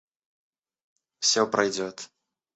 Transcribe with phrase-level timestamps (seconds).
[1.19, 2.09] Все пройдет.